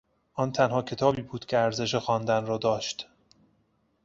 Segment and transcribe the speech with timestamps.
[0.33, 3.07] آن تنها کتابی بود که ارزش خواندن را داشت.